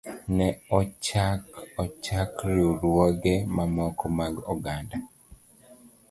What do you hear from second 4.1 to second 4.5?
mag